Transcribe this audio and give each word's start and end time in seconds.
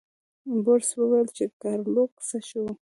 بوریس 0.63 0.89
وویل 0.95 1.27
چې 1.37 1.43
ګارلوک 1.61 2.11
څه 2.27 2.37
شو. 2.47 2.63